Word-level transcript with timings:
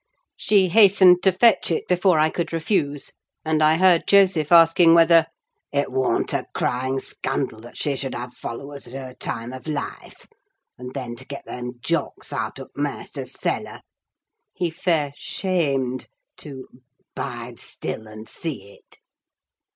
She 0.35 0.69
hastened 0.69 1.21
to 1.21 1.31
fetch 1.31 1.69
it 1.69 1.87
before 1.87 2.17
I 2.17 2.31
could 2.31 2.51
refuse, 2.51 3.11
and 3.45 3.61
I 3.61 3.77
heard 3.77 4.07
Joseph 4.07 4.51
asking 4.51 4.95
whether 4.95 5.27
"it 5.71 5.91
warn't 5.91 6.33
a 6.33 6.47
crying 6.55 6.99
scandal 6.99 7.61
that 7.61 7.77
she 7.77 7.95
should 7.95 8.15
have 8.15 8.33
followers 8.33 8.87
at 8.87 8.93
her 8.95 9.13
time 9.13 9.53
of 9.53 9.67
life? 9.67 10.25
And 10.75 10.91
then, 10.95 11.15
to 11.17 11.25
get 11.27 11.45
them 11.45 11.73
jocks 11.81 12.33
out 12.33 12.59
o' 12.59 12.65
t' 12.65 12.71
maister's 12.77 13.39
cellar! 13.39 13.81
He 14.55 14.71
fair 14.71 15.13
shaamed 15.15 16.07
to 16.37 16.67
'bide 17.13 17.59
still 17.59 18.07
and 18.07 18.27
see 18.27 18.73
it." 18.79 18.97